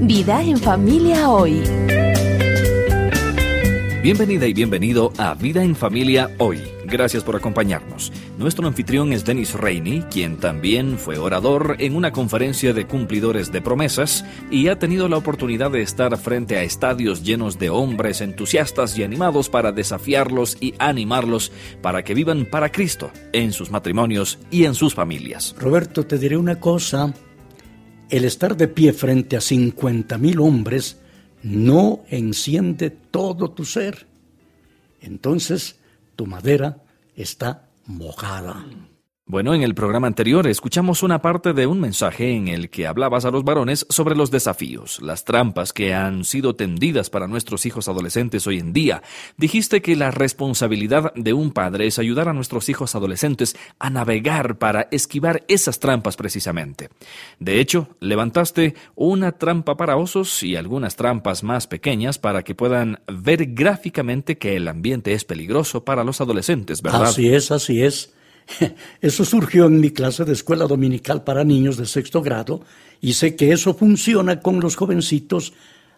Vida 0.00 0.42
en 0.42 0.58
familia 0.58 1.30
hoy. 1.30 1.62
Bienvenida 4.02 4.46
y 4.46 4.52
bienvenido 4.52 5.10
a 5.16 5.34
Vida 5.34 5.64
en 5.64 5.74
Familia 5.74 6.30
hoy. 6.38 6.60
Gracias 6.84 7.24
por 7.24 7.34
acompañarnos. 7.34 8.12
Nuestro 8.36 8.66
anfitrión 8.68 9.14
es 9.14 9.24
Dennis 9.24 9.54
Rainey, 9.54 10.02
quien 10.10 10.36
también 10.36 10.98
fue 10.98 11.16
orador 11.16 11.76
en 11.78 11.96
una 11.96 12.12
conferencia 12.12 12.74
de 12.74 12.86
cumplidores 12.86 13.50
de 13.50 13.62
promesas 13.62 14.24
y 14.50 14.68
ha 14.68 14.78
tenido 14.78 15.08
la 15.08 15.16
oportunidad 15.16 15.70
de 15.70 15.80
estar 15.80 16.16
frente 16.18 16.58
a 16.58 16.62
estadios 16.62 17.24
llenos 17.24 17.58
de 17.58 17.70
hombres 17.70 18.20
entusiastas 18.20 18.98
y 18.98 19.02
animados 19.02 19.48
para 19.48 19.72
desafiarlos 19.72 20.58
y 20.60 20.74
animarlos 20.78 21.50
para 21.80 22.04
que 22.04 22.12
vivan 22.12 22.44
para 22.44 22.70
Cristo 22.70 23.10
en 23.32 23.52
sus 23.52 23.70
matrimonios 23.70 24.38
y 24.50 24.66
en 24.66 24.74
sus 24.74 24.94
familias. 24.94 25.56
Roberto, 25.58 26.06
te 26.06 26.18
diré 26.18 26.36
una 26.36 26.60
cosa. 26.60 27.14
El 28.08 28.24
estar 28.24 28.56
de 28.56 28.68
pie 28.68 28.92
frente 28.92 29.36
a 29.36 29.40
50 29.40 30.16
mil 30.18 30.40
hombres 30.40 30.98
no 31.42 32.04
enciende 32.08 32.90
todo 32.90 33.50
tu 33.50 33.64
ser. 33.64 34.06
Entonces 35.00 35.76
tu 36.14 36.26
madera 36.26 36.82
está 37.16 37.68
mojada. 37.86 38.64
Bueno, 39.28 39.54
en 39.54 39.64
el 39.64 39.74
programa 39.74 40.06
anterior 40.06 40.46
escuchamos 40.46 41.02
una 41.02 41.20
parte 41.20 41.52
de 41.52 41.66
un 41.66 41.80
mensaje 41.80 42.36
en 42.36 42.46
el 42.46 42.70
que 42.70 42.86
hablabas 42.86 43.24
a 43.24 43.32
los 43.32 43.42
varones 43.42 43.84
sobre 43.88 44.14
los 44.14 44.30
desafíos, 44.30 45.02
las 45.02 45.24
trampas 45.24 45.72
que 45.72 45.94
han 45.94 46.22
sido 46.22 46.54
tendidas 46.54 47.10
para 47.10 47.26
nuestros 47.26 47.66
hijos 47.66 47.88
adolescentes 47.88 48.46
hoy 48.46 48.60
en 48.60 48.72
día. 48.72 49.02
Dijiste 49.36 49.82
que 49.82 49.96
la 49.96 50.12
responsabilidad 50.12 51.12
de 51.16 51.32
un 51.32 51.50
padre 51.50 51.88
es 51.88 51.98
ayudar 51.98 52.28
a 52.28 52.34
nuestros 52.34 52.68
hijos 52.68 52.94
adolescentes 52.94 53.56
a 53.80 53.90
navegar 53.90 54.58
para 54.58 54.82
esquivar 54.92 55.42
esas 55.48 55.80
trampas 55.80 56.16
precisamente. 56.16 56.90
De 57.40 57.58
hecho, 57.58 57.88
levantaste 57.98 58.76
una 58.94 59.32
trampa 59.32 59.76
para 59.76 59.96
osos 59.96 60.44
y 60.44 60.54
algunas 60.54 60.94
trampas 60.94 61.42
más 61.42 61.66
pequeñas 61.66 62.20
para 62.20 62.44
que 62.44 62.54
puedan 62.54 63.00
ver 63.12 63.44
gráficamente 63.54 64.38
que 64.38 64.54
el 64.54 64.68
ambiente 64.68 65.14
es 65.14 65.24
peligroso 65.24 65.84
para 65.84 66.04
los 66.04 66.20
adolescentes, 66.20 66.80
¿verdad? 66.80 67.06
Así 67.06 67.34
es, 67.34 67.50
así 67.50 67.82
es. 67.82 68.12
Eso 69.00 69.24
surgió 69.24 69.66
en 69.66 69.80
mi 69.80 69.90
clase 69.90 70.24
de 70.24 70.32
escuela 70.32 70.66
dominical 70.66 71.24
para 71.24 71.44
niños 71.44 71.76
de 71.76 71.86
sexto 71.86 72.22
grado 72.22 72.62
y 73.00 73.14
sé 73.14 73.36
que 73.36 73.52
eso 73.52 73.74
funciona 73.74 74.40
con 74.40 74.60
los 74.60 74.76
jovencitos, 74.76 75.52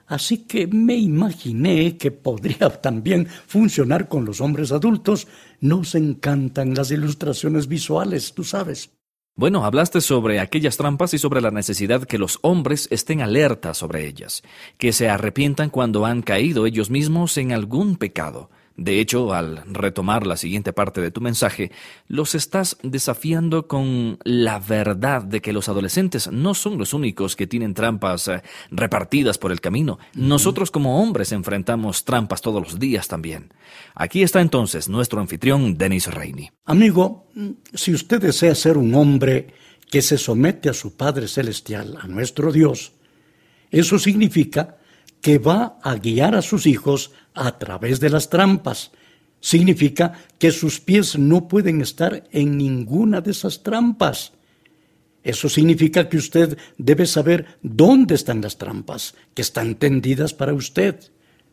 así 0.06 0.38
que 0.38 0.66
me 0.66 0.96
imaginé 0.96 1.96
que 1.96 2.10
podría 2.10 2.68
también 2.82 3.28
funcionar 3.46 4.08
con 4.08 4.24
los 4.24 4.40
hombres 4.40 4.72
adultos. 4.72 5.28
Nos 5.60 5.94
encantan 5.94 6.74
las 6.74 6.90
ilustraciones 6.90 7.68
visuales, 7.68 8.34
tú 8.34 8.44
sabes. 8.44 8.90
Bueno, 9.36 9.64
hablaste 9.64 10.00
sobre 10.00 10.40
aquellas 10.40 10.76
trampas 10.76 11.14
y 11.14 11.18
sobre 11.18 11.40
la 11.40 11.52
necesidad 11.52 12.02
que 12.02 12.18
los 12.18 12.40
hombres 12.42 12.88
estén 12.90 13.20
alerta 13.20 13.72
sobre 13.72 14.04
ellas, 14.04 14.42
que 14.78 14.92
se 14.92 15.08
arrepientan 15.08 15.70
cuando 15.70 16.04
han 16.06 16.22
caído 16.22 16.66
ellos 16.66 16.90
mismos 16.90 17.38
en 17.38 17.52
algún 17.52 17.96
pecado. 17.96 18.50
De 18.78 19.00
hecho, 19.00 19.34
al 19.34 19.64
retomar 19.66 20.24
la 20.24 20.36
siguiente 20.36 20.72
parte 20.72 21.00
de 21.00 21.10
tu 21.10 21.20
mensaje, 21.20 21.72
los 22.06 22.36
estás 22.36 22.78
desafiando 22.84 23.66
con 23.66 24.18
la 24.22 24.60
verdad 24.60 25.24
de 25.24 25.42
que 25.42 25.52
los 25.52 25.68
adolescentes 25.68 26.30
no 26.30 26.54
son 26.54 26.78
los 26.78 26.94
únicos 26.94 27.34
que 27.34 27.48
tienen 27.48 27.74
trampas 27.74 28.28
eh, 28.28 28.40
repartidas 28.70 29.36
por 29.36 29.50
el 29.50 29.60
camino. 29.60 29.98
Nosotros 30.14 30.70
como 30.70 31.02
hombres 31.02 31.32
enfrentamos 31.32 32.04
trampas 32.04 32.40
todos 32.40 32.62
los 32.62 32.78
días 32.78 33.08
también. 33.08 33.52
Aquí 33.96 34.22
está 34.22 34.40
entonces 34.40 34.88
nuestro 34.88 35.20
anfitrión, 35.20 35.76
Denis 35.76 36.06
Reini. 36.06 36.52
Amigo, 36.64 37.26
si 37.74 37.92
usted 37.92 38.20
desea 38.20 38.54
ser 38.54 38.78
un 38.78 38.94
hombre 38.94 39.54
que 39.90 40.02
se 40.02 40.18
somete 40.18 40.68
a 40.68 40.72
su 40.74 40.96
Padre 40.96 41.26
Celestial, 41.26 41.98
a 42.00 42.06
nuestro 42.06 42.52
Dios, 42.52 42.92
eso 43.72 43.98
significa 43.98 44.77
que 45.20 45.38
va 45.38 45.78
a 45.82 45.96
guiar 45.96 46.34
a 46.34 46.42
sus 46.42 46.66
hijos 46.66 47.12
a 47.34 47.58
través 47.58 48.00
de 48.00 48.10
las 48.10 48.30
trampas. 48.30 48.92
Significa 49.40 50.14
que 50.38 50.50
sus 50.50 50.80
pies 50.80 51.18
no 51.18 51.48
pueden 51.48 51.80
estar 51.80 52.24
en 52.32 52.56
ninguna 52.56 53.20
de 53.20 53.30
esas 53.30 53.62
trampas. 53.62 54.32
Eso 55.22 55.48
significa 55.48 56.08
que 56.08 56.16
usted 56.16 56.58
debe 56.76 57.06
saber 57.06 57.58
dónde 57.62 58.14
están 58.14 58.40
las 58.40 58.58
trampas 58.58 59.14
que 59.34 59.42
están 59.42 59.74
tendidas 59.76 60.34
para 60.34 60.54
usted. 60.54 60.98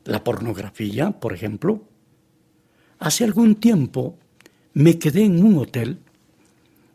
La 0.04 0.24
pornografía, 0.24 1.12
por 1.12 1.34
ejemplo. 1.34 1.84
Hace 3.00 3.24
algún 3.24 3.56
tiempo 3.56 4.18
me 4.74 4.98
quedé 4.98 5.24
en 5.24 5.44
un 5.44 5.58
hotel. 5.58 6.00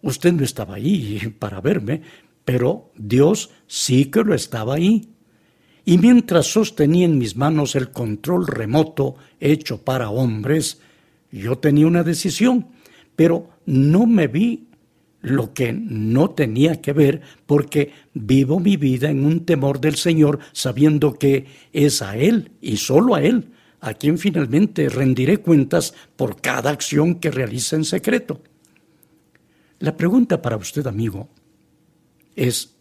Usted 0.03 0.33
no 0.33 0.45
estaba 0.45 0.77
ahí 0.77 1.35
para 1.39 1.61
verme, 1.61 2.03
pero 2.45 2.91
Dios 2.97 3.51
sí 3.67 4.07
que 4.07 4.25
lo 4.25 4.35
estaba 4.35 4.75
ahí 4.75 5.09
y 5.85 5.99
mientras 5.99 6.47
sostenía 6.47 7.07
en 7.07 7.19
mis 7.19 7.37
manos 7.37 7.75
el 7.75 7.91
control 7.91 8.47
remoto 8.47 9.17
hecho 9.41 9.83
para 9.83 10.11
hombres, 10.11 10.81
yo 11.33 11.59
tenía 11.59 11.87
una 11.87 12.03
decisión, 12.03 12.69
pero 13.17 13.51
no 13.67 14.07
me 14.07 14.27
vi 14.27 14.67
lo 15.23 15.53
que 15.53 15.73
no 15.73 16.31
tenía 16.31 16.81
que 16.81 16.93
ver 16.93 17.21
porque 17.47 17.93
vivo 18.15 18.59
mi 18.59 18.77
vida 18.77 19.11
en 19.11 19.25
un 19.25 19.45
temor 19.45 19.81
del 19.81 19.97
Señor 19.97 20.39
sabiendo 20.53 21.19
que 21.19 21.47
es 21.73 22.03
a 22.03 22.17
Él 22.17 22.53
y 22.61 22.79
solo 22.79 23.15
a 23.15 23.23
Él 23.23 23.51
a 23.81 23.95
quien 23.95 24.19
finalmente 24.19 24.89
rendiré 24.89 25.39
cuentas 25.39 25.95
por 26.17 26.41
cada 26.41 26.71
acción 26.71 27.17
que 27.17 27.31
realice 27.31 27.77
en 27.77 27.85
secreto. 27.85 28.43
La 29.79 29.97
pregunta 29.97 30.43
para 30.43 30.57
usted, 30.57 30.87
amigo, 30.87 31.29
es, 32.37 32.77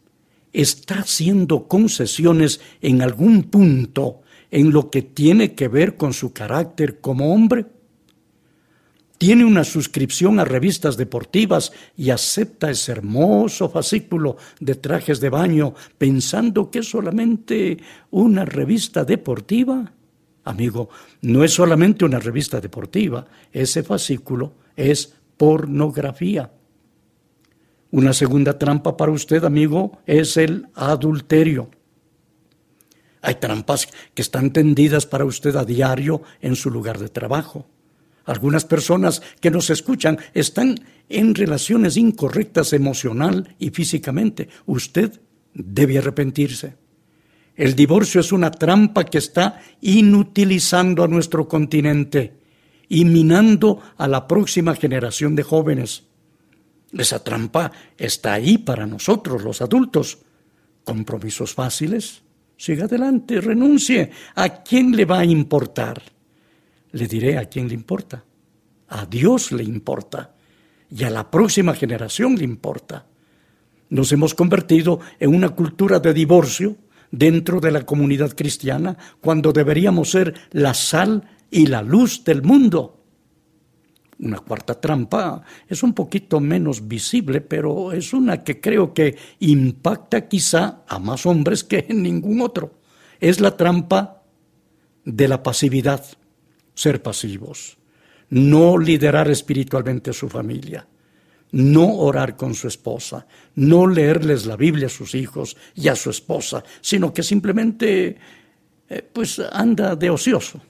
está 0.54 0.96
haciendo 1.00 1.68
concesiones 1.68 2.62
en 2.82 3.02
algún 3.02 3.44
punto 3.44 4.22
en 4.52 4.72
lo 4.72 4.90
que 4.90 5.02
tiene 5.02 5.54
que 5.54 5.68
ver 5.68 5.96
con 5.96 6.14
su 6.14 6.34
carácter 6.34 7.00
como 7.00 7.34
hombre? 7.34 7.66
Tiene 9.20 9.44
una 9.44 9.66
suscripción 9.66 10.40
a 10.40 10.46
revistas 10.46 10.96
deportivas 10.96 11.74
y 11.98 12.10
acepta 12.10 12.72
ese 12.72 12.94
hermoso 12.94 13.70
fascículo 13.70 14.38
de 14.62 14.76
trajes 14.76 15.20
de 15.20 15.30
baño 15.30 15.74
pensando 15.98 16.72
que 16.72 16.80
es 16.80 16.90
solamente 16.90 17.78
una 18.12 18.46
revista 18.46 19.04
deportiva. 19.04 19.92
Amigo, 20.46 20.90
no 21.22 21.44
es 21.44 21.52
solamente 21.52 22.06
una 22.06 22.20
revista 22.20 22.62
deportiva, 22.62 23.28
ese 23.52 23.84
fascículo 23.84 24.54
es 24.78 25.14
pornografía. 25.36 26.50
Una 27.92 28.14
segunda 28.14 28.58
trampa 28.58 28.96
para 28.98 29.12
usted, 29.12 29.44
amigo, 29.44 30.00
es 30.06 30.38
el 30.38 30.68
adulterio. 30.76 31.70
Hay 33.22 33.36
trampas 33.36 33.88
que 34.14 34.22
están 34.22 34.52
tendidas 34.52 35.06
para 35.06 35.26
usted 35.26 35.56
a 35.56 35.66
diario 35.66 36.22
en 36.42 36.56
su 36.56 36.70
lugar 36.70 37.00
de 37.00 37.10
trabajo. 37.10 37.68
Algunas 38.26 38.64
personas 38.64 39.22
que 39.42 39.50
nos 39.50 39.72
escuchan 39.72 40.20
están 40.34 40.76
en 41.10 41.34
relaciones 41.34 41.98
incorrectas 41.98 42.74
emocional 42.74 43.56
y 43.58 43.72
físicamente. 43.72 44.50
Usted 44.68 45.20
debe 45.54 45.98
arrepentirse. 45.98 46.76
El 47.56 47.76
divorcio 47.76 48.22
es 48.22 48.32
una 48.32 48.52
trampa 48.52 49.04
que 49.04 49.18
está 49.18 49.60
inutilizando 49.82 51.04
a 51.04 51.08
nuestro 51.08 51.48
continente 51.48 52.38
y 52.88 53.04
minando 53.04 53.82
a 53.98 54.08
la 54.08 54.28
próxima 54.28 54.76
generación 54.76 55.36
de 55.36 55.44
jóvenes. 55.44 56.09
Esa 56.92 57.24
trampa 57.24 57.72
está 57.98 58.34
ahí 58.34 58.58
para 58.58 58.88
nosotros, 58.88 59.44
los 59.44 59.62
adultos. 59.62 60.20
Compromisos 60.84 61.54
fáciles. 61.54 62.24
Siga 62.58 62.86
adelante, 62.86 63.40
renuncie. 63.40 64.12
¿A 64.36 64.64
quién 64.64 64.96
le 64.96 65.06
va 65.06 65.20
a 65.20 65.26
importar? 65.26 66.02
Le 66.92 67.08
diré 67.08 67.38
a 67.38 67.46
quién 67.46 67.68
le 67.68 67.74
importa. 67.74 68.24
A 68.90 69.06
Dios 69.06 69.52
le 69.52 69.64
importa. 69.64 70.36
Y 70.90 71.04
a 71.04 71.10
la 71.10 71.30
próxima 71.30 71.76
generación 71.76 72.36
le 72.36 72.44
importa. 72.44 73.06
Nos 73.90 74.12
hemos 74.12 74.34
convertido 74.34 75.00
en 75.20 75.34
una 75.34 75.50
cultura 75.50 76.00
de 76.00 76.14
divorcio 76.14 76.76
dentro 77.12 77.60
de 77.60 77.72
la 77.72 77.86
comunidad 77.86 78.36
cristiana 78.36 78.98
cuando 79.22 79.52
deberíamos 79.52 80.12
ser 80.12 80.34
la 80.52 80.74
sal 80.74 81.24
y 81.52 81.68
la 81.68 81.82
luz 81.82 82.24
del 82.24 82.44
mundo. 82.44 82.99
Una 84.20 84.40
cuarta 84.40 84.80
trampa 84.80 85.42
es 85.68 85.82
un 85.82 85.94
poquito 85.94 86.42
menos 86.42 86.88
visible, 86.88 87.40
pero 87.40 87.94
es 87.94 88.12
una 88.12 88.44
que 88.44 88.60
creo 88.60 88.94
que 88.94 89.18
impacta 89.40 90.28
quizá 90.28 90.84
a 90.88 91.00
más 91.00 91.26
hombres 91.26 91.64
que 91.64 91.86
en 91.88 92.04
ningún 92.04 92.42
otro. 92.42 92.74
Es 93.22 93.40
la 93.40 93.56
trampa 93.56 94.24
de 95.06 95.28
la 95.30 95.42
pasividad, 95.42 96.06
ser 96.74 97.02
pasivos, 97.02 97.78
no 98.30 98.78
liderar 98.78 99.32
espiritualmente 99.32 100.10
a 100.10 100.14
su 100.14 100.28
familia, 100.28 100.86
no 101.52 101.96
orar 101.96 102.36
con 102.36 102.54
su 102.56 102.68
esposa, 102.68 103.26
no 103.56 103.88
leerles 103.88 104.46
la 104.46 104.58
Biblia 104.58 104.88
a 104.88 104.90
sus 104.90 105.16
hijos 105.16 105.56
y 105.76 105.88
a 105.88 105.96
su 105.96 106.10
esposa, 106.10 106.62
sino 106.82 107.14
que 107.14 107.24
simplemente 107.24 108.18
eh, 108.90 109.02
pues 109.14 109.40
anda 109.40 109.96
de 109.96 110.10
ocioso. 110.10 110.62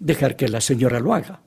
Dejar 0.00 0.36
que 0.36 0.48
la 0.48 0.60
señora 0.60 0.98
lo 0.98 1.14
haga. 1.14 1.40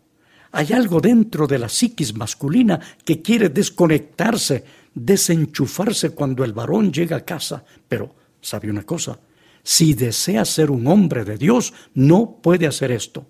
Hay 0.51 0.73
algo 0.73 0.99
dentro 1.01 1.47
de 1.47 1.59
la 1.59 1.69
psiquis 1.69 2.15
masculina 2.15 2.79
que 3.03 3.21
quiere 3.21 3.49
desconectarse, 3.49 4.63
desenchufarse 4.93 6.11
cuando 6.11 6.43
el 6.43 6.53
varón 6.53 6.91
llega 6.91 7.17
a 7.17 7.25
casa. 7.25 7.63
Pero, 7.87 8.15
¿sabe 8.41 8.69
una 8.69 8.83
cosa? 8.83 9.19
si 9.67 9.93
desea 9.93 10.45
ser 10.45 10.71
un 10.71 10.87
hombre 10.87 11.25
de 11.25 11.37
Dios, 11.37 11.73
no 11.93 12.39
puede 12.41 12.67
hacer 12.67 12.89
esto. 12.89 13.25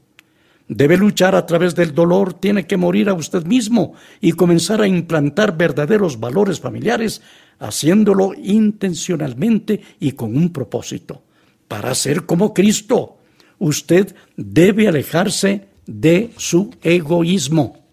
Debe 0.67 0.95
luchar 0.95 1.33
a 1.33 1.47
través 1.47 1.73
del 1.73 1.95
dolor, 1.95 2.35
tiene 2.35 2.67
que 2.67 2.77
morir 2.77 3.09
a 3.09 3.15
usted 3.15 3.43
mismo 3.43 3.95
y 4.21 4.33
comenzar 4.33 4.81
a 4.81 4.87
implantar 4.87 5.57
verdaderos 5.57 6.19
valores 6.19 6.59
familiares, 6.59 7.23
haciéndolo 7.57 8.33
intencionalmente 8.35 9.81
y 9.99 10.11
con 10.11 10.37
un 10.37 10.53
propósito. 10.53 11.23
Para 11.67 11.95
ser 11.95 12.27
como 12.27 12.53
Cristo, 12.53 13.17
usted 13.57 14.15
debe 14.35 14.87
alejarse 14.87 15.66
de 15.87 16.31
su 16.37 16.69
egoísmo. 16.83 17.87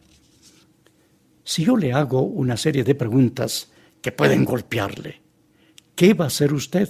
Si 1.45 1.65
yo 1.65 1.77
le 1.77 1.93
hago 1.93 2.23
una 2.23 2.57
serie 2.57 2.85
de 2.85 2.95
preguntas 2.95 3.71
que 4.03 4.13
pueden 4.13 4.45
golpearle, 4.45 5.21
¿qué 5.95 6.13
va 6.13 6.25
a 6.25 6.29
hacer 6.29 6.53
usted? 6.53 6.89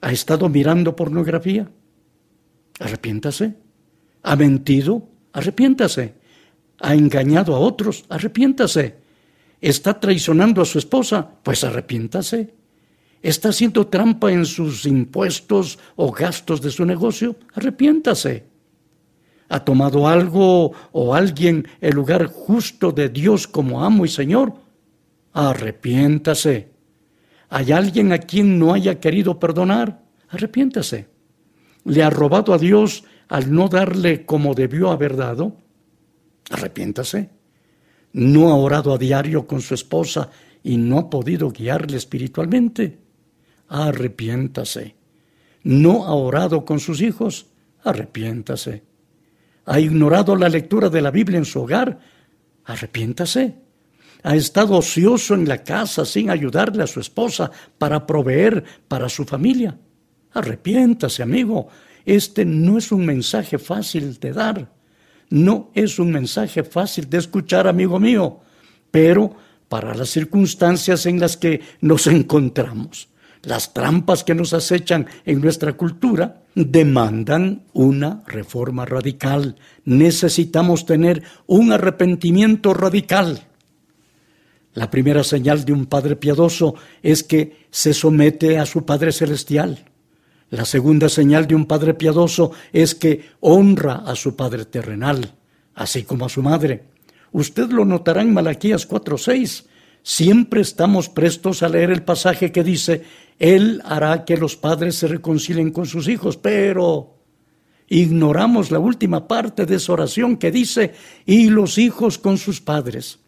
¿Ha 0.00 0.12
estado 0.12 0.48
mirando 0.48 0.96
pornografía? 0.96 1.70
Arrepiéntase. 2.80 3.54
¿Ha 4.22 4.36
mentido? 4.36 5.08
Arrepiéntase. 5.32 6.14
¿Ha 6.80 6.94
engañado 6.94 7.54
a 7.54 7.60
otros? 7.60 8.04
Arrepiéntase. 8.08 8.96
¿Está 9.60 10.00
traicionando 10.00 10.62
a 10.62 10.64
su 10.64 10.78
esposa? 10.78 11.30
Pues 11.42 11.62
arrepiéntase. 11.64 12.54
¿Está 13.22 13.50
haciendo 13.50 13.86
trampa 13.86 14.32
en 14.32 14.46
sus 14.46 14.86
impuestos 14.86 15.78
o 15.96 16.10
gastos 16.10 16.62
de 16.62 16.70
su 16.70 16.86
negocio? 16.86 17.36
Arrepiéntase. 17.52 18.49
¿Ha 19.50 19.64
tomado 19.64 20.06
algo 20.06 20.72
o 20.92 21.12
alguien 21.12 21.66
el 21.80 21.94
lugar 21.94 22.26
justo 22.26 22.92
de 22.92 23.08
Dios 23.08 23.48
como 23.48 23.84
amo 23.84 24.04
y 24.04 24.08
Señor? 24.08 24.54
Arrepiéntase. 25.32 26.70
¿Hay 27.48 27.72
alguien 27.72 28.12
a 28.12 28.18
quien 28.18 28.60
no 28.60 28.72
haya 28.72 29.00
querido 29.00 29.40
perdonar? 29.40 30.04
Arrepiéntase. 30.28 31.08
¿Le 31.84 32.02
ha 32.04 32.10
robado 32.10 32.54
a 32.54 32.58
Dios 32.58 33.02
al 33.26 33.52
no 33.52 33.68
darle 33.68 34.24
como 34.24 34.54
debió 34.54 34.92
haber 34.92 35.16
dado? 35.16 35.56
Arrepiéntase. 36.48 37.30
¿No 38.12 38.50
ha 38.50 38.54
orado 38.54 38.94
a 38.94 38.98
diario 38.98 39.48
con 39.48 39.60
su 39.62 39.74
esposa 39.74 40.30
y 40.62 40.76
no 40.76 40.96
ha 40.96 41.10
podido 41.10 41.50
guiarle 41.50 41.96
espiritualmente? 41.96 42.98
Arrepiéntase. 43.66 44.94
¿No 45.64 46.04
ha 46.04 46.14
orado 46.14 46.64
con 46.64 46.78
sus 46.78 47.02
hijos? 47.02 47.46
Arrepiéntase. 47.82 48.89
¿Ha 49.70 49.78
ignorado 49.78 50.34
la 50.34 50.48
lectura 50.48 50.88
de 50.88 51.00
la 51.00 51.12
Biblia 51.12 51.38
en 51.38 51.44
su 51.44 51.60
hogar? 51.60 51.96
Arrepiéntase. 52.64 53.54
¿Ha 54.24 54.34
estado 54.34 54.76
ocioso 54.76 55.34
en 55.34 55.48
la 55.48 55.62
casa 55.62 56.04
sin 56.04 56.28
ayudarle 56.28 56.82
a 56.82 56.88
su 56.88 56.98
esposa 56.98 57.52
para 57.78 58.04
proveer 58.04 58.64
para 58.88 59.08
su 59.08 59.24
familia? 59.24 59.78
Arrepiéntase, 60.32 61.22
amigo. 61.22 61.68
Este 62.04 62.44
no 62.44 62.78
es 62.78 62.90
un 62.90 63.06
mensaje 63.06 63.58
fácil 63.58 64.18
de 64.18 64.32
dar. 64.32 64.72
No 65.28 65.70
es 65.72 66.00
un 66.00 66.10
mensaje 66.10 66.64
fácil 66.64 67.08
de 67.08 67.18
escuchar, 67.18 67.68
amigo 67.68 68.00
mío. 68.00 68.40
Pero 68.90 69.36
para 69.68 69.94
las 69.94 70.10
circunstancias 70.10 71.06
en 71.06 71.20
las 71.20 71.36
que 71.36 71.60
nos 71.80 72.08
encontramos, 72.08 73.08
las 73.42 73.72
trampas 73.72 74.24
que 74.24 74.34
nos 74.34 74.52
acechan 74.52 75.06
en 75.24 75.40
nuestra 75.40 75.72
cultura, 75.74 76.42
demandan 76.54 77.62
una 77.72 78.22
reforma 78.26 78.84
radical. 78.84 79.56
Necesitamos 79.84 80.84
tener 80.84 81.22
un 81.46 81.72
arrepentimiento 81.72 82.74
radical. 82.74 83.46
La 84.74 84.90
primera 84.90 85.24
señal 85.24 85.64
de 85.64 85.72
un 85.72 85.86
Padre 85.86 86.16
piadoso 86.16 86.74
es 87.02 87.22
que 87.22 87.66
se 87.70 87.94
somete 87.94 88.58
a 88.58 88.66
su 88.66 88.84
Padre 88.84 89.12
celestial. 89.12 89.84
La 90.50 90.64
segunda 90.64 91.08
señal 91.08 91.46
de 91.46 91.54
un 91.54 91.66
padre 91.66 91.94
piadoso 91.94 92.50
es 92.72 92.96
que 92.96 93.30
honra 93.38 94.02
a 94.04 94.16
su 94.16 94.34
padre 94.34 94.64
terrenal, 94.64 95.32
así 95.76 96.02
como 96.02 96.26
a 96.26 96.28
su 96.28 96.42
madre. 96.42 96.82
Usted 97.30 97.70
lo 97.70 97.84
notará 97.84 98.22
en 98.22 98.34
Malaquías 98.34 98.88
4:6. 98.88 99.66
Siempre 100.02 100.62
estamos 100.62 101.08
prestos 101.08 101.62
a 101.62 101.68
leer 101.68 101.90
el 101.90 102.02
pasaje 102.02 102.52
que 102.52 102.64
dice, 102.64 103.02
Él 103.38 103.82
hará 103.84 104.24
que 104.24 104.36
los 104.36 104.56
padres 104.56 104.96
se 104.96 105.08
reconcilien 105.08 105.70
con 105.70 105.86
sus 105.86 106.08
hijos, 106.08 106.36
pero 106.36 107.16
ignoramos 107.88 108.70
la 108.70 108.78
última 108.78 109.28
parte 109.28 109.66
de 109.66 109.76
esa 109.76 109.92
oración 109.92 110.36
que 110.36 110.50
dice, 110.50 110.94
y 111.26 111.50
los 111.50 111.76
hijos 111.76 112.18
con 112.18 112.38
sus 112.38 112.60
padres. 112.60 113.18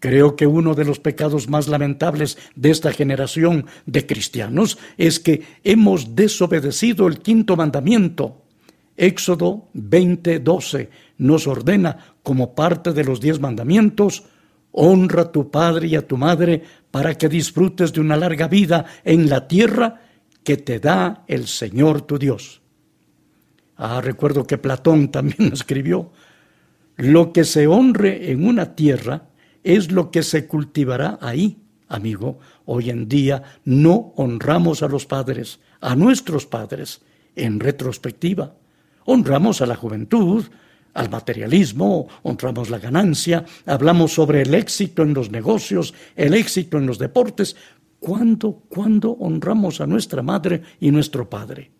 Creo 0.00 0.36
que 0.36 0.46
uno 0.46 0.74
de 0.74 0.84
los 0.84 1.00
pecados 1.00 1.48
más 1.48 1.68
lamentables 1.68 2.38
de 2.54 2.70
esta 2.70 2.92
generación 2.92 3.66
de 3.86 4.06
cristianos 4.06 4.78
es 4.96 5.18
que 5.18 5.42
hemos 5.64 6.14
desobedecido 6.14 7.08
el 7.08 7.18
quinto 7.18 7.56
mandamiento. 7.56 8.42
Éxodo 8.96 9.68
20:12 9.74 10.88
nos 11.18 11.46
ordena, 11.46 12.14
como 12.22 12.54
parte 12.54 12.92
de 12.92 13.04
los 13.04 13.20
diez 13.20 13.40
mandamientos, 13.40 14.24
honra 14.78 15.22
a 15.22 15.32
tu 15.32 15.50
padre 15.50 15.88
y 15.88 15.96
a 15.96 16.06
tu 16.06 16.16
madre 16.16 16.62
para 16.90 17.16
que 17.16 17.28
disfrutes 17.28 17.92
de 17.92 18.00
una 18.00 18.16
larga 18.16 18.46
vida 18.46 18.86
en 19.04 19.28
la 19.28 19.48
tierra 19.48 20.02
que 20.44 20.56
te 20.56 20.78
da 20.78 21.24
el 21.26 21.46
Señor 21.48 22.02
tu 22.02 22.18
Dios. 22.18 22.62
Ah, 23.76 24.00
recuerdo 24.00 24.46
que 24.46 24.56
Platón 24.56 25.08
también 25.12 25.52
escribió, 25.52 26.12
lo 26.96 27.32
que 27.32 27.44
se 27.44 27.66
honre 27.66 28.30
en 28.30 28.46
una 28.46 28.74
tierra, 28.74 29.28
es 29.62 29.92
lo 29.92 30.10
que 30.10 30.22
se 30.22 30.46
cultivará 30.46 31.18
ahí, 31.20 31.58
amigo. 31.88 32.38
Hoy 32.64 32.90
en 32.90 33.08
día 33.08 33.42
no 33.64 34.12
honramos 34.16 34.82
a 34.82 34.88
los 34.88 35.06
padres, 35.06 35.60
a 35.80 35.94
nuestros 35.96 36.46
padres, 36.46 37.02
en 37.34 37.60
retrospectiva. 37.60 38.54
Honramos 39.04 39.60
a 39.60 39.66
la 39.66 39.76
juventud, 39.76 40.44
al 40.98 41.10
materialismo, 41.10 42.08
honramos 42.24 42.70
la 42.70 42.80
ganancia, 42.80 43.44
hablamos 43.66 44.12
sobre 44.12 44.42
el 44.42 44.52
éxito 44.52 45.02
en 45.02 45.14
los 45.14 45.30
negocios, 45.30 45.94
el 46.16 46.34
éxito 46.34 46.76
en 46.76 46.86
los 46.86 46.98
deportes. 46.98 47.54
¿Cuándo, 48.00 48.64
cuándo 48.68 49.12
honramos 49.12 49.80
a 49.80 49.86
nuestra 49.86 50.22
madre 50.22 50.60
y 50.80 50.90
nuestro 50.90 51.30
padre? 51.30 51.70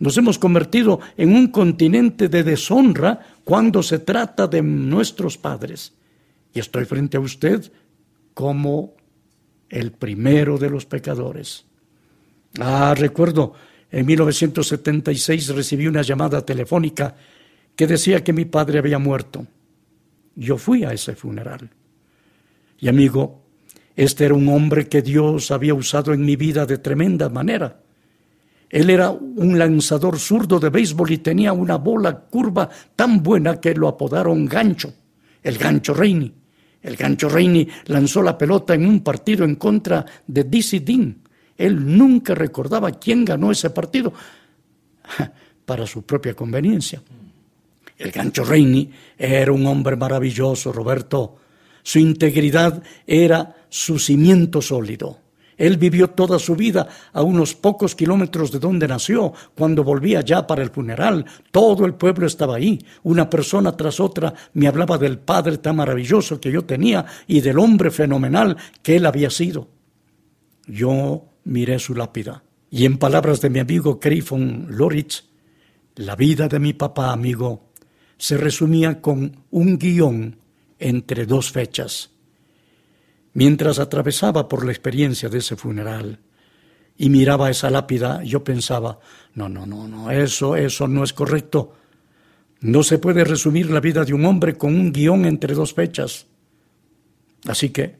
Nos 0.00 0.16
hemos 0.16 0.40
convertido 0.40 0.98
en 1.16 1.36
un 1.36 1.48
continente 1.48 2.28
de 2.28 2.42
deshonra 2.42 3.20
cuando 3.44 3.80
se 3.80 4.00
trata 4.00 4.48
de 4.48 4.60
nuestros 4.60 5.38
padres 5.38 5.92
y 6.52 6.58
estoy 6.58 6.84
frente 6.84 7.18
a 7.18 7.20
usted 7.20 7.70
como 8.34 8.94
el 9.68 9.92
primero 9.92 10.58
de 10.58 10.68
los 10.68 10.84
pecadores. 10.84 11.64
Ah, 12.58 12.92
recuerdo, 12.96 13.54
en 13.88 14.04
1976 14.04 15.48
recibí 15.50 15.86
una 15.86 16.02
llamada 16.02 16.44
telefónica 16.44 17.14
que 17.76 17.86
decía 17.86 18.22
que 18.22 18.32
mi 18.32 18.44
padre 18.44 18.78
había 18.78 18.98
muerto. 18.98 19.46
Yo 20.34 20.56
fui 20.58 20.84
a 20.84 20.92
ese 20.92 21.14
funeral. 21.14 21.70
Y 22.78 22.88
amigo, 22.88 23.42
este 23.94 24.24
era 24.24 24.34
un 24.34 24.48
hombre 24.48 24.88
que 24.88 25.02
Dios 25.02 25.50
había 25.50 25.74
usado 25.74 26.12
en 26.12 26.24
mi 26.24 26.36
vida 26.36 26.66
de 26.66 26.78
tremenda 26.78 27.28
manera. 27.28 27.80
Él 28.68 28.88
era 28.88 29.10
un 29.10 29.58
lanzador 29.58 30.18
zurdo 30.18 30.58
de 30.58 30.70
béisbol 30.70 31.10
y 31.10 31.18
tenía 31.18 31.52
una 31.52 31.76
bola 31.76 32.18
curva 32.18 32.68
tan 32.96 33.22
buena 33.22 33.60
que 33.60 33.74
lo 33.74 33.86
apodaron 33.86 34.46
gancho, 34.46 34.92
el 35.42 35.58
gancho 35.58 35.92
Reini. 35.92 36.32
El 36.80 36.96
gancho 36.96 37.28
Reini 37.28 37.68
lanzó 37.86 38.22
la 38.22 38.36
pelota 38.36 38.74
en 38.74 38.86
un 38.86 39.04
partido 39.04 39.44
en 39.44 39.56
contra 39.56 40.04
de 40.26 40.44
DC 40.44 40.80
Dean. 40.80 41.18
Él 41.56 41.96
nunca 41.96 42.34
recordaba 42.34 42.90
quién 42.92 43.24
ganó 43.24 43.52
ese 43.52 43.70
partido 43.70 44.12
para 45.66 45.86
su 45.86 46.02
propia 46.02 46.34
conveniencia. 46.34 47.02
El 47.98 48.10
gancho 48.10 48.44
Reini 48.44 48.90
era 49.16 49.52
un 49.52 49.66
hombre 49.66 49.96
maravilloso, 49.96 50.72
Roberto. 50.72 51.36
Su 51.82 51.98
integridad 51.98 52.82
era 53.06 53.56
su 53.68 53.98
cimiento 53.98 54.60
sólido. 54.62 55.18
Él 55.56 55.76
vivió 55.76 56.10
toda 56.10 56.38
su 56.38 56.56
vida 56.56 56.88
a 57.12 57.22
unos 57.22 57.54
pocos 57.54 57.94
kilómetros 57.94 58.50
de 58.50 58.58
donde 58.58 58.88
nació. 58.88 59.32
Cuando 59.54 59.84
volvía 59.84 60.20
ya 60.22 60.46
para 60.46 60.62
el 60.62 60.70
funeral, 60.70 61.24
todo 61.50 61.84
el 61.84 61.94
pueblo 61.94 62.26
estaba 62.26 62.56
ahí. 62.56 62.84
Una 63.04 63.30
persona 63.30 63.76
tras 63.76 64.00
otra 64.00 64.34
me 64.54 64.66
hablaba 64.66 64.98
del 64.98 65.18
padre 65.18 65.58
tan 65.58 65.76
maravilloso 65.76 66.40
que 66.40 66.50
yo 66.50 66.64
tenía 66.64 67.04
y 67.26 67.40
del 67.40 67.58
hombre 67.58 67.90
fenomenal 67.90 68.56
que 68.82 68.96
él 68.96 69.06
había 69.06 69.30
sido. 69.30 69.68
Yo 70.66 71.26
miré 71.44 71.78
su 71.78 71.94
lápida 71.94 72.42
y 72.70 72.86
en 72.86 72.96
palabras 72.96 73.40
de 73.40 73.50
mi 73.50 73.58
amigo 73.58 74.00
Creifon 74.00 74.66
Loritz, 74.70 75.24
la 75.96 76.16
vida 76.16 76.48
de 76.48 76.58
mi 76.58 76.72
papá, 76.72 77.12
amigo, 77.12 77.71
se 78.22 78.36
resumía 78.36 79.00
con 79.00 79.42
un 79.50 79.78
guion 79.78 80.36
entre 80.78 81.26
dos 81.26 81.50
fechas 81.50 82.12
Mientras 83.34 83.80
atravesaba 83.80 84.48
por 84.48 84.64
la 84.64 84.70
experiencia 84.70 85.28
de 85.28 85.38
ese 85.38 85.56
funeral 85.56 86.20
y 86.96 87.08
miraba 87.08 87.50
esa 87.50 87.68
lápida, 87.68 88.22
yo 88.22 88.44
pensaba, 88.44 89.00
no, 89.34 89.48
no, 89.48 89.66
no, 89.66 89.88
no, 89.88 90.08
eso, 90.12 90.54
eso 90.54 90.86
no 90.86 91.02
es 91.02 91.12
correcto. 91.12 91.74
No 92.60 92.84
se 92.84 92.98
puede 92.98 93.24
resumir 93.24 93.70
la 93.70 93.80
vida 93.80 94.04
de 94.04 94.14
un 94.14 94.24
hombre 94.24 94.56
con 94.56 94.72
un 94.72 94.92
guion 94.92 95.24
entre 95.24 95.54
dos 95.54 95.74
fechas. 95.74 96.26
Así 97.48 97.70
que 97.70 97.96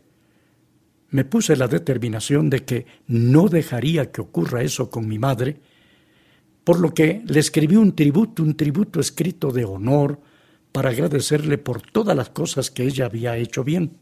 me 1.11 1.25
puse 1.25 1.57
la 1.57 1.67
determinación 1.67 2.49
de 2.49 2.65
que 2.65 2.87
no 3.09 3.49
dejaría 3.49 4.13
que 4.13 4.21
ocurra 4.21 4.63
eso 4.63 4.89
con 4.89 5.09
mi 5.09 5.19
madre 5.19 5.61
por 6.65 6.79
lo 6.79 6.95
que 6.95 7.23
le 7.27 7.41
escribí 7.41 7.77
un 7.77 7.95
tributo, 7.95 8.43
un 8.43 8.57
tributo 8.57 9.01
escrito 9.01 9.51
de 9.51 9.65
honor, 9.65 10.21
para 10.73 10.91
agradecerle 10.91 11.59
por 11.59 11.83
todas 11.83 12.17
las 12.17 12.31
cosas 12.31 12.71
que 12.71 12.85
ella 12.85 13.07
había 13.07 13.37
hecho 13.37 13.63
bien. 13.63 13.99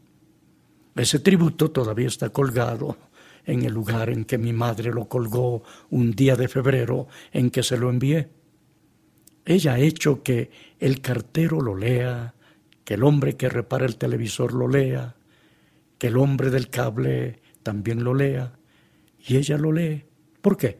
Ese 0.95 1.19
tributo 1.19 1.71
todavía 1.71 2.07
está 2.07 2.29
colgado 2.29 2.97
en 3.45 3.63
el 3.63 3.73
lugar 3.73 4.09
en 4.09 4.25
que 4.25 4.37
mi 4.37 4.53
madre 4.53 4.91
lo 4.91 5.07
colgó 5.07 5.63
un 5.89 6.11
día 6.11 6.35
de 6.35 6.47
febrero 6.47 7.07
en 7.31 7.49
que 7.49 7.63
se 7.63 7.77
lo 7.77 7.89
envié. 7.89 8.29
Ella 9.45 9.73
ha 9.73 9.79
hecho 9.79 10.21
que 10.23 10.51
el 10.79 11.01
cartero 11.01 11.59
lo 11.59 11.75
lea, 11.75 12.35
que 12.83 12.93
el 12.93 13.03
hombre 13.03 13.35
que 13.35 13.49
repara 13.49 13.85
el 13.85 13.97
televisor 13.97 14.53
lo 14.53 14.67
lea, 14.67 15.15
que 15.97 16.07
el 16.07 16.17
hombre 16.17 16.49
del 16.49 16.69
cable 16.69 17.41
también 17.63 18.03
lo 18.03 18.13
lea, 18.13 18.53
y 19.19 19.37
ella 19.37 19.57
lo 19.57 19.71
lee. 19.71 20.05
¿Por 20.41 20.57
qué? 20.57 20.79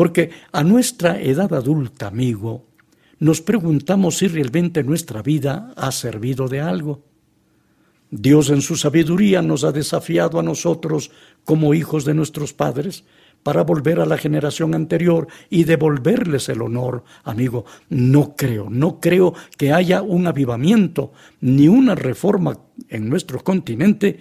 Porque 0.00 0.30
a 0.50 0.64
nuestra 0.64 1.20
edad 1.20 1.52
adulta, 1.52 2.06
amigo, 2.06 2.64
nos 3.18 3.42
preguntamos 3.42 4.16
si 4.16 4.28
realmente 4.28 4.82
nuestra 4.82 5.20
vida 5.20 5.74
ha 5.76 5.92
servido 5.92 6.48
de 6.48 6.62
algo. 6.62 7.04
Dios 8.10 8.48
en 8.48 8.62
su 8.62 8.76
sabiduría 8.76 9.42
nos 9.42 9.62
ha 9.62 9.72
desafiado 9.72 10.40
a 10.40 10.42
nosotros 10.42 11.10
como 11.44 11.74
hijos 11.74 12.06
de 12.06 12.14
nuestros 12.14 12.54
padres 12.54 13.04
para 13.42 13.62
volver 13.62 14.00
a 14.00 14.06
la 14.06 14.16
generación 14.16 14.74
anterior 14.74 15.28
y 15.50 15.64
devolverles 15.64 16.48
el 16.48 16.62
honor. 16.62 17.04
Amigo, 17.22 17.66
no 17.90 18.34
creo, 18.36 18.70
no 18.70 19.00
creo 19.00 19.34
que 19.58 19.74
haya 19.74 20.00
un 20.00 20.26
avivamiento 20.26 21.12
ni 21.42 21.68
una 21.68 21.94
reforma 21.94 22.58
en 22.88 23.10
nuestro 23.10 23.44
continente 23.44 24.20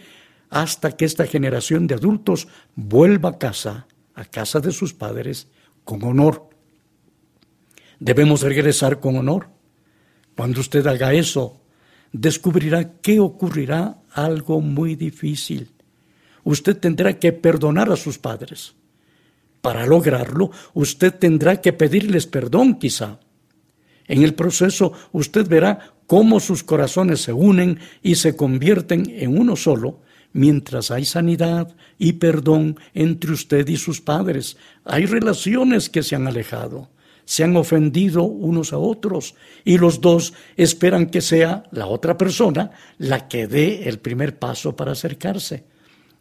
hasta 0.50 0.98
que 0.98 1.06
esta 1.06 1.26
generación 1.26 1.88
de 1.88 1.96
adultos 1.96 2.50
vuelva 2.76 3.30
a 3.30 3.38
casa, 3.38 3.88
a 4.14 4.26
casa 4.26 4.60
de 4.60 4.74
sus 4.74 4.94
padres, 4.94 5.48
con 5.84 6.04
honor. 6.04 6.50
Debemos 8.00 8.42
regresar 8.42 9.00
con 9.00 9.18
honor. 9.18 9.50
Cuando 10.36 10.62
usted 10.62 10.86
haga 10.88 11.14
eso, 11.14 11.60
descubrirá 12.12 12.94
que 13.02 13.20
ocurrirá 13.20 13.98
algo 14.12 14.62
muy 14.62 14.96
difícil. 14.96 15.72
Usted 16.44 16.78
tendrá 16.78 17.20
que 17.20 17.32
perdonar 17.34 17.92
a 17.92 17.98
sus 17.98 18.18
padres 18.18 18.76
para 19.62 19.86
lograrlo, 19.86 20.52
usted 20.74 21.14
tendrá 21.14 21.62
que 21.62 21.74
pedirles 21.74 22.28
perdón 22.28 22.80
quizá. 22.80 23.20
En 24.08 24.24
el 24.24 24.34
proceso 24.34 24.94
usted 25.12 25.48
verá 25.48 25.94
cómo 26.08 26.40
sus 26.40 26.64
corazones 26.64 27.22
se 27.22 27.34
unen 27.34 27.80
y 28.02 28.16
se 28.16 28.36
convierten 28.36 29.06
en 29.10 29.38
uno 29.38 29.56
solo, 29.56 30.00
mientras 30.34 30.92
hay 30.92 31.06
sanidad 31.06 31.76
y 31.98 32.14
perdón 32.14 32.80
entre 32.94 33.32
usted 33.32 33.68
y 33.68 33.78
sus 33.78 34.02
padres. 34.02 34.58
Hay 34.86 35.06
relaciones 35.06 35.90
que 35.90 36.04
se 36.04 36.16
han 36.16 36.28
alejado, 36.28 36.90
se 37.26 37.44
han 37.44 37.56
ofendido 37.58 38.24
unos 38.24 38.74
a 38.74 38.78
otros 38.78 39.36
y 39.64 39.78
los 39.78 40.02
dos 40.02 40.34
esperan 40.58 41.08
que 41.08 41.22
sea 41.22 41.64
la 41.72 41.88
otra 41.88 42.18
persona 42.18 42.72
la 42.98 43.28
que 43.28 43.48
dé 43.48 43.88
el 43.88 44.00
primer 44.00 44.38
paso 44.38 44.76
para 44.76 44.94
acercarse. 44.94 45.64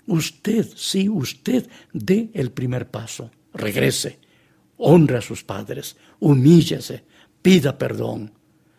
Usted, 0.06 0.66
sí, 0.74 1.08
usted 1.08 1.68
dé 1.92 2.30
el 2.32 2.50
primer 2.50 2.90
paso. 2.90 3.30
Regrese, 3.52 4.18
honre 4.78 5.18
a 5.18 5.22
sus 5.22 5.44
padres, 5.44 5.96
humíllese, 6.20 7.04
pida 7.42 7.76
perdón. 7.76 8.32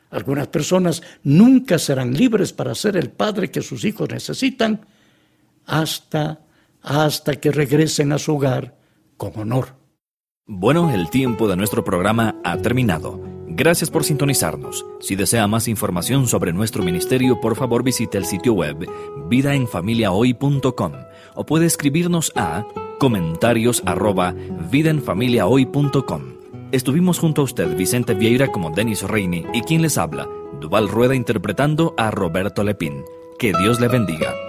Algunas 0.09 0.47
personas 0.47 1.03
nunca 1.23 1.77
serán 1.77 2.15
libres 2.15 2.51
para 2.51 2.73
ser 2.73 2.97
el 2.97 3.11
padre 3.11 3.51
que 3.51 3.61
sus 3.61 3.85
hijos 3.85 4.09
necesitan 4.09 4.81
hasta, 5.69 6.41
hasta 6.81 7.35
que 7.35 7.51
regresen 7.51 8.11
a 8.11 8.17
su 8.17 8.35
hogar 8.35 8.75
con 9.15 9.37
honor. 9.37 9.75
Bueno, 10.45 10.91
el 10.91 11.09
tiempo 11.09 11.47
de 11.47 11.55
nuestro 11.55 11.83
programa 11.83 12.35
ha 12.43 12.57
terminado. 12.57 13.21
Gracias 13.47 13.91
por 13.91 14.03
sintonizarnos. 14.03 14.85
Si 14.99 15.15
desea 15.15 15.47
más 15.47 15.67
información 15.67 16.27
sobre 16.27 16.53
nuestro 16.53 16.83
ministerio, 16.83 17.39
por 17.39 17.55
favor 17.55 17.83
visite 17.83 18.17
el 18.17 18.25
sitio 18.25 18.53
web 18.53 18.89
vidaenfamiliahoy.com 19.27 20.91
o 21.35 21.45
puede 21.45 21.65
escribirnos 21.65 22.31
a 22.35 22.65
comentarios 22.99 23.83
arroba 23.85 24.33
vidaenfamiliahoy.com. 24.71 26.21
Estuvimos 26.71 27.19
junto 27.19 27.41
a 27.41 27.45
usted, 27.45 27.75
Vicente 27.75 28.13
Vieira, 28.13 28.47
como 28.47 28.69
Denis 28.71 29.03
Reini, 29.03 29.45
y 29.53 29.61
quien 29.61 29.81
les 29.81 29.97
habla, 29.97 30.27
Duval 30.59 30.87
Rueda, 30.87 31.15
interpretando 31.15 31.93
a 31.97 32.11
Roberto 32.11 32.63
Lepín. 32.63 33.03
Que 33.37 33.53
Dios 33.53 33.79
le 33.79 33.87
bendiga. 33.87 34.48